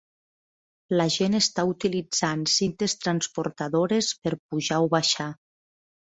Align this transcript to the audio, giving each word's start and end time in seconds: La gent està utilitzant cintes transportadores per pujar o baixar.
La 0.99 1.05
gent 1.15 1.35
està 1.39 1.65
utilitzant 1.71 2.45
cintes 2.53 2.95
transportadores 3.03 4.09
per 4.23 4.33
pujar 4.39 4.81
o 4.87 4.89
baixar. 4.95 5.29